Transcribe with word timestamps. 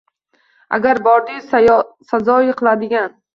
Agar 0.77 0.99
bordi-yu 1.07 1.75
sazoyi 2.13 2.57
qiladigan 2.63 3.15